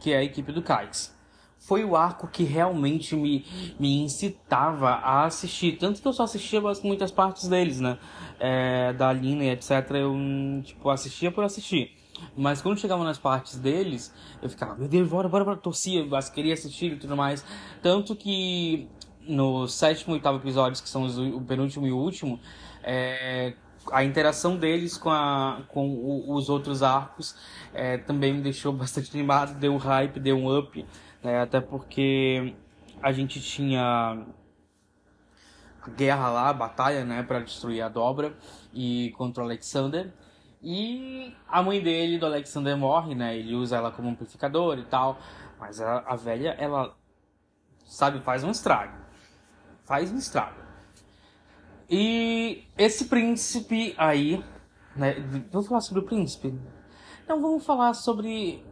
que 0.00 0.12
é 0.12 0.18
a 0.18 0.24
equipe 0.24 0.50
do 0.50 0.60
Kais. 0.60 1.14
Foi 1.60 1.84
o 1.84 1.94
arco 1.94 2.26
que 2.26 2.42
realmente 2.42 3.14
me, 3.14 3.44
me 3.78 4.02
incitava 4.02 4.88
a 4.88 5.24
assistir. 5.24 5.78
Tanto 5.78 6.02
que 6.02 6.08
eu 6.08 6.12
só 6.12 6.24
assistia 6.24 6.60
muitas 6.82 7.12
partes 7.12 7.46
deles, 7.48 7.80
né? 7.80 7.98
É, 8.40 8.92
da 8.94 9.12
Lina 9.12 9.44
e 9.44 9.50
etc. 9.50 9.70
Eu, 9.92 10.14
tipo, 10.64 10.90
assistia 10.90 11.30
por 11.30 11.44
assistir. 11.44 11.96
Mas 12.36 12.60
quando 12.60 12.78
chegava 12.78 13.04
nas 13.04 13.18
partes 13.18 13.56
deles, 13.58 14.12
eu 14.42 14.50
ficava, 14.50 14.74
meu 14.74 14.88
Deus, 14.88 15.08
bora, 15.08 15.28
bora, 15.28 15.44
bora, 15.44 15.56
torcia, 15.56 16.04
mas 16.04 16.28
queria 16.28 16.54
assistir 16.54 16.92
e 16.92 16.96
tudo 16.96 17.16
mais. 17.16 17.44
Tanto 17.80 18.16
que 18.16 18.88
no 19.20 19.68
sétimo 19.68 20.14
e 20.14 20.16
oitavo 20.16 20.38
episódios, 20.38 20.80
que 20.80 20.88
são 20.88 21.02
os, 21.02 21.16
o 21.16 21.40
penúltimo 21.42 21.86
e 21.86 21.92
o 21.92 21.96
último, 21.96 22.40
é, 22.82 23.54
a 23.92 24.04
interação 24.04 24.56
deles 24.56 24.96
com, 24.96 25.10
a, 25.10 25.62
com 25.68 25.88
o, 25.88 26.34
os 26.34 26.48
outros 26.48 26.82
arcos 26.82 27.36
é, 27.72 27.98
também 27.98 28.34
me 28.34 28.42
deixou 28.42 28.72
bastante 28.74 29.10
animado, 29.14 29.58
deu 29.58 29.72
um 29.72 29.78
hype, 29.78 30.20
deu 30.20 30.36
um 30.36 30.58
up, 30.58 30.84
né? 31.22 31.40
até 31.40 31.60
porque 31.60 32.54
a 33.02 33.12
gente 33.12 33.40
tinha 33.40 34.26
a 35.82 35.90
guerra 35.90 36.28
lá, 36.30 36.48
a 36.48 36.52
batalha, 36.52 37.04
né, 37.04 37.22
para 37.22 37.40
destruir 37.40 37.82
a 37.82 37.88
dobra 37.88 38.36
e 38.72 39.12
contra 39.16 39.42
o 39.42 39.46
Alexander. 39.46 40.12
E 40.62 41.32
a 41.46 41.62
mãe 41.62 41.80
dele, 41.80 42.18
do 42.18 42.26
Alexander, 42.26 42.76
morre, 42.76 43.14
né? 43.14 43.36
Ele 43.36 43.54
usa 43.54 43.76
ela 43.76 43.92
como 43.92 44.08
amplificador 44.08 44.78
e 44.78 44.84
tal. 44.84 45.18
Mas 45.60 45.80
a, 45.80 45.98
a 46.00 46.16
velha, 46.16 46.56
ela, 46.58 46.96
sabe, 47.84 48.20
faz 48.20 48.42
um 48.42 48.50
estrago. 48.50 48.96
Faz 49.84 50.10
um 50.10 50.16
estrago. 50.16 50.65
E 51.88 52.64
esse 52.76 53.04
príncipe 53.04 53.94
aí, 53.96 54.42
né? 54.96 55.14
Vamos 55.52 55.68
falar 55.68 55.80
sobre 55.80 56.02
o 56.02 56.04
príncipe? 56.04 56.52
Então 57.24 57.40
vamos 57.40 57.64
falar 57.64 57.94
sobre 57.94 58.64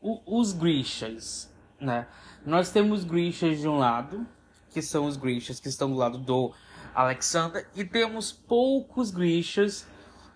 o, 0.00 0.20
os 0.38 0.52
Grishas, 0.52 1.52
né? 1.80 2.06
Nós 2.46 2.70
temos 2.70 3.02
Grishas 3.02 3.58
de 3.58 3.66
um 3.66 3.76
lado, 3.76 4.24
que 4.70 4.80
são 4.80 5.06
os 5.06 5.16
Grishas 5.16 5.58
que 5.58 5.68
estão 5.68 5.90
do 5.90 5.96
lado 5.96 6.18
do 6.18 6.52
Alexander, 6.94 7.68
e 7.74 7.84
temos 7.84 8.30
poucos 8.30 9.10
Grishas 9.10 9.88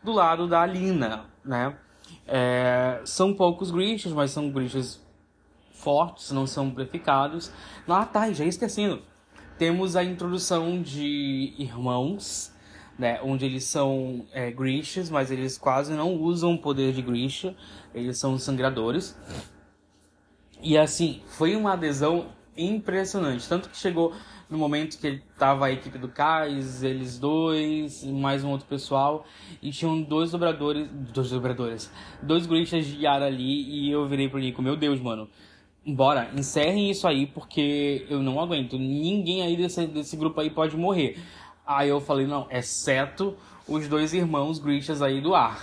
do 0.03 0.11
lado 0.11 0.49
da 0.49 0.63
Alina, 0.63 1.27
né? 1.45 1.77
É, 2.27 3.01
são 3.05 3.33
poucos 3.33 3.71
Grishas, 3.71 4.13
mas 4.13 4.33
são 4.33 4.51
Grishas 4.51 5.01
fortes, 5.71 6.33
não 6.33 6.49
são 6.49 6.67
amplificados. 6.67 7.53
Ah, 7.87 8.05
tá, 8.05 8.33
já 8.33 8.45
esquecendo 8.45 9.03
temos 9.59 9.97
a 9.97 10.05
introdução 10.05 10.81
de 10.81 11.53
irmãos, 11.59 12.53
né, 12.99 13.21
onde 13.23 13.45
eles 13.45 13.65
são 13.65 14.27
é, 14.33 14.51
Grishas, 14.51 15.11
mas 15.11 15.31
eles 15.31 15.59
quase 15.59 15.93
não 15.93 16.15
usam 16.15 16.55
o 16.55 16.59
poder 16.59 16.93
de 16.93 17.03
Grisha, 17.03 17.55
eles 17.95 18.19
são 18.19 18.39
sangradores. 18.39 19.17
E 20.63 20.77
assim, 20.79 21.21
foi 21.27 21.55
uma 21.55 21.75
adesão 21.75 22.27
impressionante, 22.57 23.49
tanto 23.49 23.69
que 23.69 23.77
chegou 23.77 24.13
no 24.51 24.59
momento 24.59 24.99
que 24.99 25.07
ele 25.07 25.23
tava 25.39 25.67
a 25.67 25.73
equipe 25.73 25.99
do 25.99 26.09
Kais, 26.09 26.83
eles 26.83 27.19
dois, 27.19 28.03
mais 28.05 28.43
um 28.43 28.51
outro 28.51 28.67
pessoal, 28.67 29.27
e 29.63 29.71
tinham 29.71 30.01
dois 30.03 30.31
dobradores, 30.31 30.89
dois 30.91 31.31
dobradores, 31.31 31.93
dois 32.23 32.47
Grishas 32.47 32.87
de 32.87 33.05
Yara 33.05 33.27
ali, 33.27 33.87
e 33.87 33.91
eu 33.91 34.09
virei 34.09 34.29
pro 34.29 34.39
Nico, 34.39 34.63
meu 34.63 34.77
Deus, 34.77 35.01
mano, 35.01 35.29
Bora, 35.89 36.31
encerrem 36.37 36.91
isso 36.91 37.09
aí, 37.09 37.27
porque 37.27 38.05
eu 38.11 38.23
não 38.23 38.39
aguento. 38.39 38.79
Ninguém 38.79 39.43
aí 39.43 39.57
desse, 39.57 39.87
desse 39.87 40.17
grupo 40.19 40.39
aí 40.39 40.51
pode 40.51 40.77
morrer. 40.77 41.19
Aí 41.67 41.89
eu 41.89 41.99
falei, 41.99 42.27
não, 42.27 42.47
exceto 42.51 43.35
os 43.67 43.89
dois 43.89 44.13
irmãos 44.13 44.59
Grishas 44.59 45.01
aí 45.01 45.23
do 45.23 45.35
ar. 45.35 45.59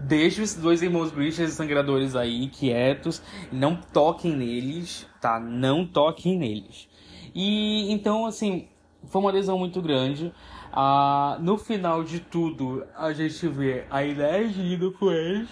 Deixa 0.00 0.42
os 0.42 0.54
dois 0.54 0.82
irmãos 0.82 1.10
Grishas 1.10 1.52
sangradores 1.52 2.16
aí 2.16 2.48
quietos, 2.48 3.22
não 3.52 3.76
toquem 3.76 4.34
neles, 4.34 5.06
tá? 5.20 5.38
Não 5.38 5.86
toquem 5.86 6.38
neles. 6.38 6.88
E 7.34 7.92
então, 7.92 8.24
assim, 8.24 8.68
foi 9.04 9.20
uma 9.20 9.30
lesão 9.30 9.58
muito 9.58 9.82
grande. 9.82 10.32
Ah, 10.72 11.36
no 11.40 11.58
final 11.58 12.02
de 12.02 12.20
tudo, 12.20 12.82
a 12.96 13.12
gente 13.12 13.46
vê 13.48 13.84
a 13.90 14.02
Inés 14.02 14.56
indo 14.56 14.92
com 14.92 15.10
eles 15.10 15.48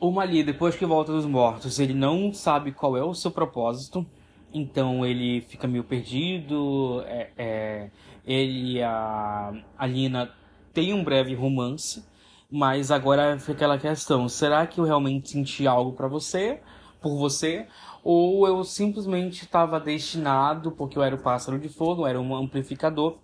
o 0.00 0.10
Mali, 0.10 0.42
depois 0.42 0.74
que 0.74 0.86
volta 0.86 1.12
dos 1.12 1.26
mortos, 1.26 1.78
ele 1.78 1.92
não 1.92 2.32
sabe 2.32 2.72
qual 2.72 2.96
é 2.96 3.04
o 3.04 3.14
seu 3.14 3.30
propósito. 3.30 4.04
Então 4.52 5.04
ele 5.04 5.42
fica 5.42 5.68
meio 5.68 5.84
perdido. 5.84 7.02
É, 7.06 7.30
é, 7.36 7.90
ele 8.26 8.78
e 8.78 8.82
a, 8.82 9.52
a 9.78 9.86
Lina 9.86 10.32
tem 10.72 10.94
um 10.94 11.04
breve 11.04 11.34
romance. 11.34 12.04
Mas 12.50 12.90
agora 12.90 13.38
fica 13.38 13.52
aquela 13.52 13.78
questão: 13.78 14.28
será 14.28 14.66
que 14.66 14.80
eu 14.80 14.84
realmente 14.84 15.30
senti 15.30 15.66
algo 15.66 15.92
para 15.92 16.08
você? 16.08 16.60
Por 17.00 17.16
você? 17.16 17.66
Ou 18.02 18.46
eu 18.46 18.64
simplesmente 18.64 19.44
estava 19.44 19.78
destinado, 19.78 20.72
porque 20.72 20.98
eu 20.98 21.02
era 21.02 21.14
o 21.14 21.18
pássaro 21.18 21.58
de 21.58 21.68
fogo, 21.68 22.02
eu 22.02 22.06
era 22.06 22.20
um 22.20 22.34
amplificador, 22.34 23.18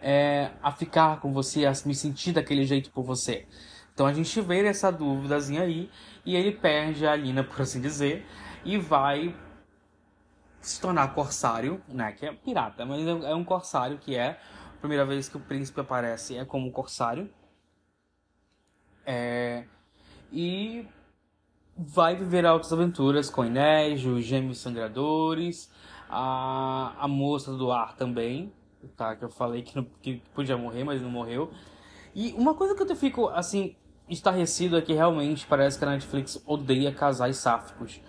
é, 0.00 0.50
a 0.62 0.72
ficar 0.72 1.20
com 1.20 1.32
você, 1.32 1.64
a 1.66 1.72
me 1.86 1.94
sentir 1.94 2.32
daquele 2.32 2.64
jeito 2.64 2.90
por 2.90 3.04
você? 3.04 3.46
Então 3.98 4.06
a 4.06 4.12
gente 4.12 4.40
vê 4.40 4.64
essa 4.64 4.92
dúvidazinha 4.92 5.62
aí 5.62 5.90
e 6.24 6.36
ele 6.36 6.52
perde 6.52 7.04
a 7.04 7.16
Lina, 7.16 7.42
por 7.42 7.62
assim 7.62 7.80
dizer, 7.80 8.24
e 8.64 8.78
vai 8.78 9.34
se 10.60 10.80
tornar 10.80 11.12
corsário, 11.16 11.82
né? 11.88 12.12
Que 12.12 12.26
é 12.26 12.32
pirata, 12.32 12.86
mas 12.86 13.04
é 13.04 13.34
um 13.34 13.42
corsário 13.42 13.98
que 13.98 14.14
é 14.14 14.38
a 14.76 14.78
primeira 14.78 15.04
vez 15.04 15.28
que 15.28 15.36
o 15.36 15.40
príncipe 15.40 15.80
aparece 15.80 16.36
é 16.36 16.44
como 16.44 16.70
corsário. 16.70 17.28
É, 19.04 19.64
e 20.30 20.86
vai 21.76 22.14
viver 22.14 22.46
altas 22.46 22.72
aventuras 22.72 23.28
com 23.28 23.44
Inés, 23.44 24.06
os 24.06 24.24
gêmeos 24.24 24.58
sangradores, 24.58 25.72
a, 26.08 26.94
a 27.00 27.08
moça 27.08 27.52
do 27.52 27.72
ar 27.72 27.96
também, 27.96 28.52
tá? 28.96 29.16
Que 29.16 29.24
eu 29.24 29.28
falei 29.28 29.62
que, 29.62 29.74
não, 29.74 29.82
que 30.00 30.22
podia 30.32 30.56
morrer, 30.56 30.84
mas 30.84 31.02
não 31.02 31.10
morreu. 31.10 31.50
E 32.14 32.32
uma 32.34 32.54
coisa 32.54 32.76
que 32.76 32.82
eu 32.82 32.96
fico, 32.96 33.28
assim, 33.30 33.74
estarrecido 34.08 34.76
é 34.76 34.82
que 34.82 34.92
realmente 34.92 35.46
parece 35.46 35.78
que 35.78 35.84
a 35.84 35.90
Netflix 35.90 36.42
odeia 36.46 36.92
casais 36.92 37.36
sáficos. 37.36 38.00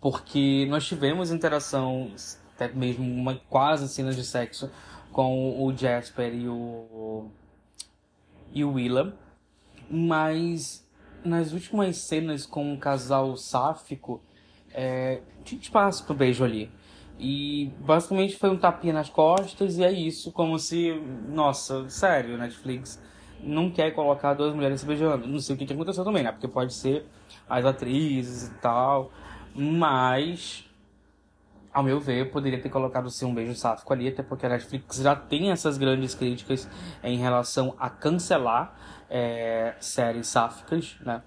Porque 0.00 0.66
nós 0.68 0.86
tivemos 0.86 1.30
interação, 1.30 2.12
até 2.54 2.68
mesmo 2.68 3.04
uma 3.04 3.36
quase 3.48 3.88
cena 3.88 4.12
de 4.12 4.24
sexo, 4.24 4.70
com 5.10 5.64
o 5.64 5.76
Jasper 5.76 6.34
e 6.34 6.48
o. 6.48 7.30
e 8.52 8.64
o 8.64 8.72
Willa. 8.72 9.16
Mas 9.90 10.86
nas 11.24 11.52
últimas 11.52 11.96
cenas 11.96 12.46
com 12.46 12.74
o 12.74 12.78
casal 12.78 13.36
sáfico, 13.36 14.22
é, 14.72 15.22
tinha 15.44 15.60
espaço 15.60 16.04
pro 16.04 16.14
beijo 16.14 16.44
ali. 16.44 16.70
E 17.18 17.72
basicamente 17.80 18.36
foi 18.36 18.50
um 18.50 18.58
tapinha 18.58 18.92
nas 18.92 19.08
costas 19.08 19.78
e 19.78 19.84
é 19.84 19.90
isso, 19.90 20.30
como 20.32 20.58
se. 20.58 20.92
Nossa, 21.28 21.88
sério, 21.88 22.36
Netflix 22.36 23.00
não 23.40 23.70
quer 23.70 23.92
colocar 23.92 24.34
duas 24.34 24.54
mulheres 24.54 24.80
se 24.80 24.86
beijando. 24.86 25.26
Não 25.26 25.38
sei 25.40 25.54
o 25.54 25.58
que, 25.58 25.66
que 25.66 25.72
aconteceu 25.72 26.04
também, 26.04 26.22
né? 26.22 26.32
Porque 26.32 26.48
pode 26.48 26.74
ser 26.74 27.06
as 27.48 27.64
atrizes 27.64 28.48
e 28.48 28.54
tal. 28.54 29.10
Mas, 29.54 30.68
ao 31.72 31.82
meu 31.82 32.00
ver, 32.00 32.30
poderia 32.30 32.60
ter 32.60 32.68
colocado 32.68 33.10
sim 33.10 33.24
um 33.24 33.34
beijo 33.34 33.54
sáfico 33.54 33.92
ali, 33.92 34.08
até 34.08 34.22
porque 34.22 34.46
a 34.46 34.48
Netflix 34.48 34.96
já 34.96 35.16
tem 35.16 35.50
essas 35.50 35.78
grandes 35.78 36.14
críticas 36.14 36.68
em 37.02 37.18
relação 37.18 37.74
a 37.78 37.88
cancelar 37.88 38.74
é, 39.08 39.74
séries 39.80 40.26
sáficas, 40.26 40.96
né? 41.00 41.22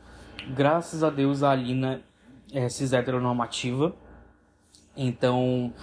Graças 0.55 1.03
a 1.03 1.09
Deus 1.09 1.43
a 1.43 1.51
Alina 1.51 2.01
é 2.53 2.69
cis 2.69 2.93
heteronormativa. 2.93 3.95
Então, 4.95 5.73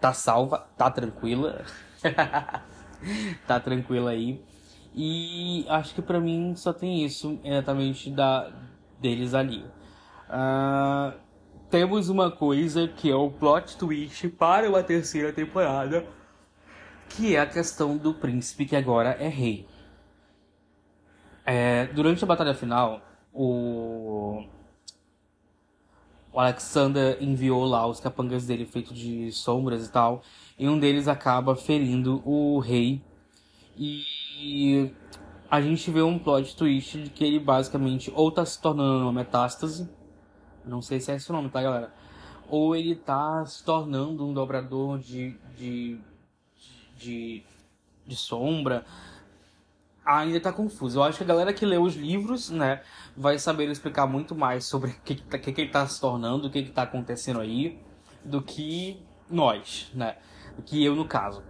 tá 0.00 0.12
salva, 0.12 0.66
tá 0.76 0.90
tranquila. 0.90 1.64
tá 3.46 3.60
tranquila 3.60 4.10
aí. 4.10 4.42
E 4.96 5.66
acho 5.68 5.94
que 5.94 6.00
para 6.00 6.18
mim 6.18 6.56
só 6.56 6.72
tem 6.72 7.04
isso 7.04 7.38
exatamente 7.44 8.10
da, 8.10 8.50
deles 8.98 9.34
ali. 9.34 9.62
Uh, 10.28 11.12
temos 11.68 12.08
uma 12.08 12.30
coisa 12.30 12.88
que 12.88 13.10
é 13.10 13.14
o 13.14 13.30
plot 13.30 13.76
twist 13.76 14.26
para 14.30 14.68
uma 14.68 14.82
terceira 14.82 15.32
temporada, 15.34 16.06
que 17.10 17.36
é 17.36 17.40
a 17.40 17.46
questão 17.46 17.98
do 17.98 18.14
príncipe 18.14 18.64
que 18.64 18.74
agora 18.74 19.10
é 19.10 19.28
rei. 19.28 19.68
É, 21.44 21.86
durante 21.88 22.24
a 22.24 22.26
batalha 22.26 22.54
final, 22.54 23.02
o 23.32 24.44
o 26.32 26.40
Alexander 26.40 27.16
enviou 27.18 27.64
lá 27.64 27.86
os 27.86 27.98
capangas 27.98 28.46
dele 28.46 28.66
feito 28.66 28.92
de 28.92 29.32
sombras 29.32 29.86
e 29.86 29.90
tal, 29.90 30.22
e 30.58 30.68
um 30.68 30.78
deles 30.78 31.08
acaba 31.08 31.56
ferindo 31.56 32.20
o 32.28 32.58
rei. 32.58 33.02
E 33.74 34.02
a 35.50 35.60
gente 35.60 35.90
vê 35.90 36.02
um 36.02 36.18
plot 36.18 36.56
twist 36.56 37.02
de 37.02 37.10
que 37.10 37.24
ele 37.24 37.38
basicamente 37.38 38.12
ou 38.14 38.30
tá 38.30 38.44
se 38.44 38.60
tornando 38.60 39.04
uma 39.04 39.12
metástase, 39.12 39.88
não 40.64 40.82
sei 40.82 41.00
se 41.00 41.12
é 41.12 41.16
esse 41.16 41.30
o 41.30 41.32
nome, 41.32 41.48
tá 41.48 41.62
galera? 41.62 41.92
Ou 42.48 42.74
ele 42.76 42.94
tá 42.94 43.44
se 43.46 43.64
tornando 43.64 44.26
um 44.26 44.32
dobrador 44.32 44.98
de, 44.98 45.36
de, 45.56 45.98
de, 46.96 47.42
de 48.06 48.16
sombra 48.16 48.84
ainda 50.06 50.40
tá 50.40 50.52
confuso. 50.52 50.98
Eu 50.98 51.02
acho 51.02 51.18
que 51.18 51.24
a 51.24 51.26
galera 51.26 51.52
que 51.52 51.66
lê 51.66 51.76
os 51.76 51.96
livros, 51.96 52.48
né, 52.48 52.82
vai 53.16 53.38
saber 53.38 53.68
explicar 53.68 54.06
muito 54.06 54.34
mais 54.34 54.64
sobre 54.64 54.92
o 54.92 55.00
que, 55.04 55.16
que, 55.16 55.22
tá, 55.24 55.38
que 55.38 55.60
ele 55.60 55.70
tá 55.70 55.86
se 55.86 56.00
tornando, 56.00 56.46
o 56.46 56.50
que, 56.50 56.62
que 56.62 56.70
tá 56.70 56.82
acontecendo 56.82 57.40
aí, 57.40 57.78
do 58.24 58.40
que 58.40 59.02
nós, 59.28 59.90
né? 59.92 60.16
Do 60.56 60.62
que 60.62 60.84
eu 60.84 60.94
no 60.94 61.06
caso. 61.06 61.42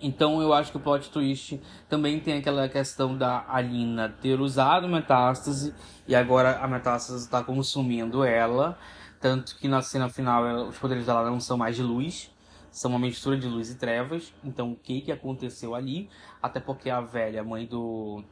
Então 0.00 0.40
eu 0.40 0.52
acho 0.52 0.70
que 0.70 0.76
o 0.76 0.80
plot 0.80 1.10
twist 1.10 1.60
também 1.88 2.20
tem 2.20 2.38
aquela 2.38 2.68
questão 2.68 3.16
da 3.16 3.44
Alina 3.48 4.14
ter 4.20 4.40
usado 4.40 4.88
metástase 4.88 5.74
e 6.06 6.14
agora 6.14 6.58
a 6.58 6.68
metástase 6.68 7.24
está 7.24 7.42
consumindo 7.42 8.24
ela. 8.24 8.78
Tanto 9.20 9.56
que 9.58 9.66
na 9.66 9.82
cena 9.82 10.08
final 10.08 10.68
os 10.68 10.78
poderes 10.78 11.06
dela 11.06 11.28
não 11.28 11.40
são 11.40 11.56
mais 11.56 11.74
de 11.74 11.82
luz 11.82 12.30
são 12.70 12.90
uma 12.90 12.98
mistura 12.98 13.36
de 13.36 13.48
luz 13.48 13.70
e 13.70 13.76
trevas. 13.76 14.32
Então, 14.44 14.72
o 14.72 14.76
que, 14.76 15.00
que 15.00 15.12
aconteceu 15.12 15.74
ali? 15.74 16.08
Até 16.42 16.60
porque 16.60 16.90
a 16.90 17.00
velha 17.00 17.42
mãe 17.42 17.66
do, 17.66 18.22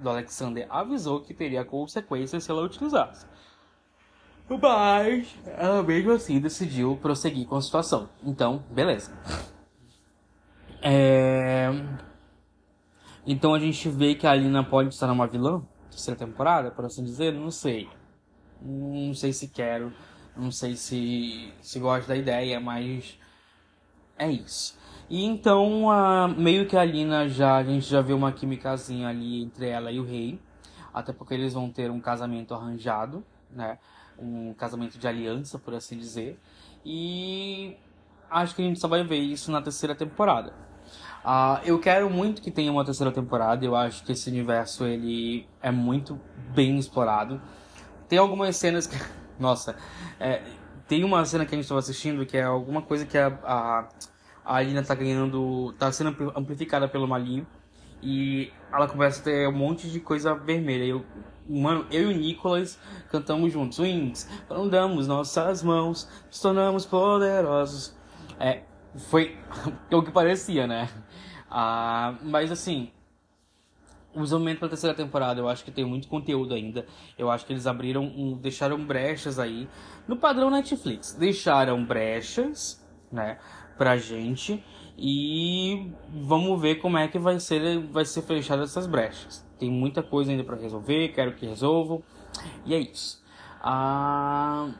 do 0.00 0.08
Alexander 0.08 0.66
avisou 0.68 1.20
que 1.20 1.34
teria 1.34 1.64
consequências 1.64 2.44
se 2.44 2.50
ela 2.50 2.62
utilizasse. 2.62 3.26
Mas 4.48 5.34
ela 5.44 5.82
mesmo 5.82 6.12
assim 6.12 6.40
decidiu 6.40 6.96
prosseguir 7.00 7.46
com 7.46 7.56
a 7.56 7.62
situação. 7.62 8.08
Então, 8.22 8.64
beleza. 8.70 9.12
É... 10.88 11.68
Então 13.26 13.52
a 13.52 13.58
gente 13.58 13.88
vê 13.88 14.14
que 14.14 14.24
a 14.24 14.30
Alina 14.30 14.62
pode 14.62 14.90
estar 14.90 15.08
numa 15.08 15.26
vilã, 15.26 15.60
terceira 15.90 16.16
temporada, 16.16 16.70
por 16.70 16.84
assim 16.84 17.02
dizer, 17.02 17.32
não 17.32 17.50
sei. 17.50 17.88
Não 18.62 19.12
sei 19.12 19.32
se 19.32 19.48
quero, 19.48 19.92
não 20.36 20.52
sei 20.52 20.76
se, 20.76 21.52
se 21.60 21.80
gosto 21.80 22.06
da 22.06 22.16
ideia, 22.16 22.60
mas 22.60 23.18
é 24.16 24.30
isso. 24.30 24.78
E 25.10 25.24
então, 25.24 25.86
uh, 25.86 26.28
meio 26.28 26.68
que 26.68 26.76
a 26.76 26.84
Lina 26.84 27.28
já, 27.28 27.56
a 27.56 27.64
gente 27.64 27.86
já 27.86 28.00
vê 28.00 28.12
uma 28.12 28.30
químicazinha 28.30 29.08
ali 29.08 29.42
entre 29.42 29.68
ela 29.68 29.90
e 29.90 29.98
o 29.98 30.04
rei. 30.04 30.40
Até 30.94 31.12
porque 31.12 31.34
eles 31.34 31.52
vão 31.52 31.68
ter 31.68 31.90
um 31.90 32.00
casamento 32.00 32.54
arranjado, 32.54 33.24
né? 33.50 33.78
Um 34.16 34.54
casamento 34.54 34.98
de 34.98 35.06
aliança, 35.06 35.58
por 35.58 35.74
assim 35.74 35.98
dizer. 35.98 36.38
E 36.84 37.76
acho 38.30 38.54
que 38.54 38.62
a 38.62 38.64
gente 38.64 38.78
só 38.78 38.86
vai 38.86 39.02
ver 39.04 39.18
isso 39.18 39.50
na 39.50 39.60
terceira 39.60 39.94
temporada. 39.94 40.65
Uh, 41.26 41.58
eu 41.64 41.80
quero 41.80 42.08
muito 42.08 42.40
que 42.40 42.52
tenha 42.52 42.70
uma 42.70 42.84
terceira 42.84 43.10
temporada. 43.10 43.66
Eu 43.66 43.74
acho 43.74 44.04
que 44.04 44.12
esse 44.12 44.30
universo 44.30 44.84
ele 44.84 45.44
é 45.60 45.72
muito 45.72 46.20
bem 46.54 46.78
explorado. 46.78 47.42
Tem 48.08 48.16
algumas 48.16 48.56
cenas 48.56 48.86
que, 48.86 48.96
nossa, 49.36 49.74
é, 50.20 50.42
tem 50.86 51.02
uma 51.02 51.24
cena 51.24 51.44
que 51.44 51.52
a 51.52 51.56
gente 51.56 51.64
estava 51.64 51.80
assistindo 51.80 52.24
que 52.24 52.36
é 52.36 52.44
alguma 52.44 52.80
coisa 52.80 53.04
que 53.04 53.18
a, 53.18 53.26
a, 53.42 53.88
a 54.44 54.56
Alina 54.56 54.84
tá 54.84 54.94
ganhando. 54.94 55.74
tá 55.76 55.90
sendo 55.90 56.32
amplificada 56.36 56.86
pelo 56.86 57.08
Malinho. 57.08 57.44
E 58.00 58.52
ela 58.72 58.86
começa 58.86 59.20
a 59.20 59.24
ter 59.24 59.48
um 59.48 59.52
monte 59.52 59.90
de 59.90 59.98
coisa 59.98 60.32
vermelha. 60.32 60.84
Eu, 60.84 61.04
mano, 61.48 61.86
eu 61.90 62.12
e 62.12 62.14
o 62.14 62.16
Nicolas 62.16 62.78
cantamos 63.10 63.52
juntos. 63.52 63.80
Wings, 63.80 64.28
andamos 64.48 65.08
nossas 65.08 65.60
mãos, 65.60 66.08
nos 66.28 66.40
tornamos 66.40 66.86
poderosos. 66.86 67.96
É, 68.38 68.62
foi 68.96 69.36
o 69.90 70.02
que 70.02 70.12
parecia, 70.12 70.68
né? 70.68 70.88
Ah, 71.50 72.16
mas 72.22 72.50
assim, 72.50 72.90
o 74.14 74.22
desenvolvimento 74.22 74.58
para 74.58 74.66
a 74.66 74.70
terceira 74.70 74.96
temporada, 74.96 75.40
eu 75.40 75.48
acho 75.48 75.64
que 75.64 75.70
tem 75.70 75.84
muito 75.84 76.08
conteúdo 76.08 76.54
ainda. 76.54 76.86
Eu 77.18 77.30
acho 77.30 77.44
que 77.44 77.52
eles 77.52 77.66
abriram, 77.66 78.04
um, 78.04 78.36
deixaram 78.36 78.84
brechas 78.84 79.38
aí 79.38 79.68
no 80.08 80.16
padrão 80.16 80.50
Netflix. 80.50 81.12
Deixaram 81.12 81.84
brechas, 81.84 82.84
né, 83.12 83.38
pra 83.76 83.96
gente 83.96 84.64
e 84.98 85.92
vamos 86.08 86.60
ver 86.60 86.76
como 86.76 86.96
é 86.96 87.06
que 87.06 87.18
vai 87.18 87.38
ser 87.38 87.78
vai 87.88 88.04
ser 88.04 88.22
fechada 88.22 88.62
essas 88.62 88.86
brechas. 88.86 89.46
Tem 89.58 89.70
muita 89.70 90.02
coisa 90.02 90.30
ainda 90.30 90.44
para 90.44 90.56
resolver, 90.56 91.08
quero 91.08 91.34
que 91.34 91.46
resolvam. 91.46 92.02
E 92.64 92.74
é 92.74 92.78
isso. 92.78 93.22
Ah, 93.60 94.70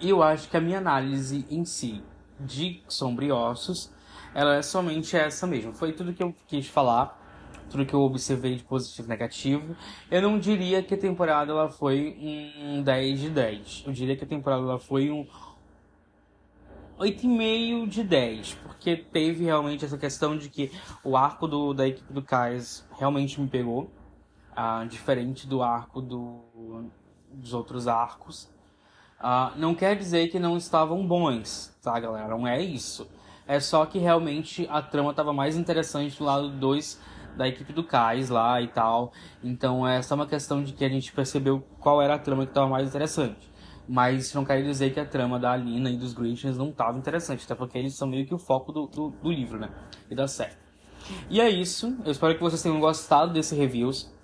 eu 0.00 0.22
acho 0.22 0.48
que 0.48 0.56
a 0.56 0.60
minha 0.60 0.78
análise 0.78 1.46
em 1.50 1.64
si 1.64 2.02
de 2.38 2.82
Sombriossos, 2.88 3.92
ela 4.34 4.56
é 4.56 4.62
somente 4.62 5.16
essa 5.16 5.46
mesmo. 5.46 5.72
Foi 5.72 5.92
tudo 5.92 6.12
que 6.12 6.22
eu 6.22 6.34
quis 6.46 6.66
falar 6.66 7.20
tudo 7.70 7.86
que 7.86 7.94
eu 7.94 8.00
observei 8.00 8.56
de 8.56 8.64
positivo 8.64 9.06
e 9.06 9.08
negativo. 9.08 9.76
Eu 10.10 10.20
não 10.20 10.38
diria 10.38 10.82
que 10.82 10.92
a 10.92 10.98
temporada 10.98 11.52
ela 11.52 11.70
foi 11.70 12.16
um 12.20 12.82
10 12.82 13.20
de 13.20 13.30
10. 13.30 13.84
Eu 13.86 13.92
diria 13.92 14.16
que 14.16 14.24
a 14.24 14.26
temporada 14.26 14.62
ela 14.62 14.78
foi 14.78 15.10
um 15.10 15.24
8,5 16.98 17.88
de 17.88 18.02
10, 18.02 18.54
porque 18.62 18.96
teve 18.96 19.44
realmente 19.44 19.84
essa 19.84 19.96
questão 19.96 20.36
de 20.36 20.50
que 20.50 20.70
o 21.02 21.16
arco 21.16 21.48
do, 21.48 21.72
da 21.72 21.88
equipe 21.88 22.12
do 22.12 22.20
Kais 22.20 22.86
realmente 22.98 23.40
me 23.40 23.48
pegou, 23.48 23.90
uh, 24.52 24.86
diferente 24.86 25.46
do 25.46 25.62
arco 25.62 26.02
do, 26.02 26.90
dos 27.32 27.54
outros 27.54 27.88
arcos. 27.88 28.50
Uh, 29.18 29.56
não 29.56 29.74
quer 29.74 29.96
dizer 29.96 30.28
que 30.28 30.38
não 30.38 30.56
estavam 30.58 31.06
bons, 31.06 31.74
tá, 31.82 31.98
galera? 31.98 32.36
Não 32.36 32.46
é 32.46 32.60
isso. 32.60 33.08
É 33.50 33.58
só 33.58 33.84
que 33.84 33.98
realmente 33.98 34.64
a 34.70 34.80
trama 34.80 35.10
estava 35.10 35.32
mais 35.32 35.56
interessante 35.56 36.16
do 36.16 36.22
lado 36.22 36.50
2 36.50 37.00
da 37.36 37.48
equipe 37.48 37.72
do 37.72 37.82
Cais 37.82 38.30
lá 38.30 38.62
e 38.62 38.68
tal. 38.68 39.12
Então 39.42 39.84
é 39.84 40.00
só 40.02 40.14
uma 40.14 40.26
questão 40.28 40.62
de 40.62 40.72
que 40.72 40.84
a 40.84 40.88
gente 40.88 41.10
percebeu 41.12 41.60
qual 41.80 42.00
era 42.00 42.14
a 42.14 42.18
trama 42.18 42.44
que 42.44 42.52
estava 42.52 42.68
mais 42.68 42.88
interessante. 42.88 43.50
Mas 43.88 44.32
não 44.34 44.44
quer 44.44 44.62
dizer 44.62 44.94
que 44.94 45.00
a 45.00 45.04
trama 45.04 45.36
da 45.36 45.50
Alina 45.50 45.90
e 45.90 45.96
dos 45.96 46.12
Grinchens 46.12 46.56
não 46.56 46.68
estava 46.68 46.96
interessante, 46.96 47.44
até 47.44 47.56
porque 47.56 47.76
eles 47.76 47.94
são 47.94 48.06
meio 48.06 48.24
que 48.24 48.32
o 48.32 48.38
foco 48.38 48.70
do, 48.70 48.86
do, 48.86 49.10
do 49.10 49.32
livro, 49.32 49.58
né? 49.58 49.68
E 50.08 50.14
da 50.14 50.28
série. 50.28 50.54
E 51.28 51.40
é 51.40 51.50
isso. 51.50 51.98
Eu 52.04 52.12
espero 52.12 52.36
que 52.36 52.40
vocês 52.40 52.62
tenham 52.62 52.78
gostado 52.78 53.32
desse 53.32 53.56
reviews. 53.56 54.14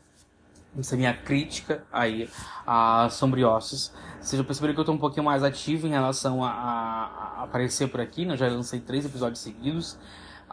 Essa 0.78 0.96
minha 0.96 1.14
crítica 1.14 1.84
aí 1.90 2.28
a 2.66 3.08
Sombriossos. 3.10 3.92
Vocês 4.20 4.38
já 4.38 4.44
perceberam 4.44 4.74
que 4.74 4.80
eu 4.80 4.82
estou 4.82 4.94
um 4.94 4.98
pouquinho 4.98 5.24
mais 5.24 5.42
ativo 5.42 5.86
em 5.86 5.90
relação 5.90 6.44
a, 6.44 6.50
a, 6.50 7.40
a 7.40 7.42
aparecer 7.44 7.88
por 7.88 8.00
aqui, 8.00 8.26
né? 8.26 8.36
Já 8.36 8.46
lancei 8.48 8.80
três 8.80 9.04
episódios 9.04 9.40
seguidos. 9.40 9.98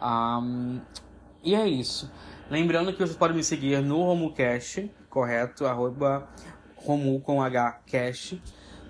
Um, 0.02 0.80
e 1.44 1.54
é 1.54 1.68
isso. 1.68 2.10
Lembrando 2.50 2.94
que 2.94 3.00
vocês 3.00 3.18
podem 3.18 3.36
me 3.36 3.44
seguir 3.44 3.82
no 3.82 4.02
RomuCast, 4.04 4.90
correto? 5.10 5.66
Arroba 5.66 6.30
Romu 6.78 7.20
com 7.20 7.42
H 7.42 7.82
Cash. 7.86 8.36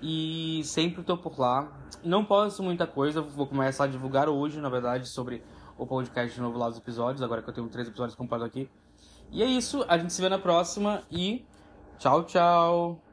E 0.00 0.62
sempre 0.64 1.00
estou 1.00 1.16
por 1.16 1.38
lá. 1.38 1.72
Não 2.04 2.24
posto 2.24 2.62
muita 2.62 2.86
coisa, 2.86 3.22
vou 3.22 3.46
começar 3.46 3.84
a 3.84 3.86
divulgar 3.86 4.28
hoje, 4.28 4.60
na 4.60 4.68
verdade, 4.68 5.08
sobre 5.08 5.42
o 5.76 5.86
podcast 5.86 6.34
de 6.34 6.40
novo 6.40 6.58
lá 6.58 6.68
dos 6.68 6.78
episódios, 6.78 7.22
agora 7.22 7.42
que 7.42 7.48
eu 7.48 7.54
tenho 7.54 7.68
três 7.68 7.88
episódios 7.88 8.14
comprados 8.14 8.46
aqui. 8.46 8.68
E 9.34 9.42
é 9.42 9.46
isso, 9.46 9.84
a 9.88 9.98
gente 9.98 10.12
se 10.12 10.22
vê 10.22 10.28
na 10.28 10.38
próxima 10.38 11.02
e 11.10 11.44
tchau, 11.98 12.22
tchau! 12.22 13.03